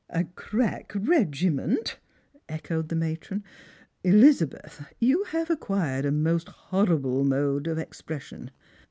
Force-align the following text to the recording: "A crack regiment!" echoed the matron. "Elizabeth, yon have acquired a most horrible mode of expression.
"A 0.09 0.23
crack 0.23 0.93
regiment!" 0.95 1.99
echoed 2.49 2.89
the 2.89 2.95
matron. 2.95 3.43
"Elizabeth, 4.03 4.83
yon 4.97 5.25
have 5.25 5.51
acquired 5.51 6.05
a 6.05 6.11
most 6.11 6.49
horrible 6.49 7.23
mode 7.23 7.67
of 7.67 7.77
expression. 7.77 8.49